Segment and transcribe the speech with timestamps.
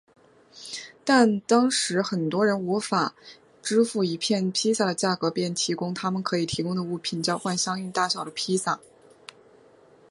[1.05, 3.13] 而当时很多人无法
[3.61, 8.79] 支付一片披萨的价格便提供他们可以提供的物品交换相应大小的披萨。